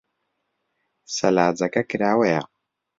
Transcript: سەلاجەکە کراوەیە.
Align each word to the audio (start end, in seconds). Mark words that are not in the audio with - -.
سەلاجەکە 1.15 1.81
کراوەیە. 1.89 2.41